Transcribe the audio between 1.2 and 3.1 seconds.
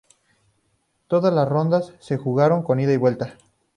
las rondas se jugaron con ida y sin